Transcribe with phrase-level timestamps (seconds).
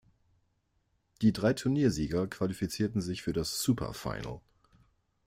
[1.21, 4.41] Die drei Turniersieger qualifizierten sich für das "Super Final".